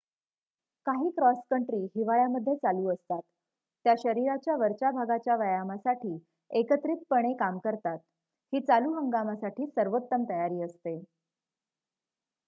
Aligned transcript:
काही 0.85 1.09
cross 1.09 1.37
country 1.51 1.79
हिवाळ्यामध्ये 1.87 2.55
चालू 2.55 2.87
असतात 2.93 3.21
त्या 3.85 3.93
शरीराच्या 3.97 4.55
वरच्या 4.57 4.91
भागाच्या 4.91 5.35
व्यायामासाठी 5.35 6.17
एकत्रितपणे 6.51 7.33
काम 7.39 7.57
करतात 7.63 7.97
ही 8.53 8.61
चालू 8.61 8.93
हंगामासाठी 8.95 9.67
सर्वोत्तम 9.69 10.23
तयारी 10.29 10.61
असते 10.61 10.97